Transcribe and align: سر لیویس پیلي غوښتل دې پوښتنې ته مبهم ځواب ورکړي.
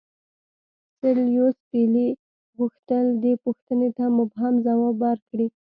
سر 0.99 1.15
لیویس 1.25 1.57
پیلي 1.69 2.07
غوښتل 2.57 3.05
دې 3.23 3.33
پوښتنې 3.43 3.89
ته 3.97 4.05
مبهم 4.17 4.53
ځواب 4.65 4.95
ورکړي. 5.03 5.47